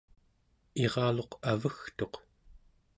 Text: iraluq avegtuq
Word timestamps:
iraluq 0.83 1.31
avegtuq 1.51 2.13